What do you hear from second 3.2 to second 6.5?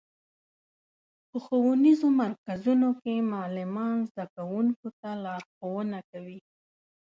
معلمان زدهکوونکو ته لارښوونه کوي.